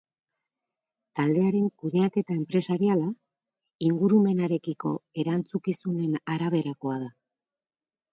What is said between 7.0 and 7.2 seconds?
da.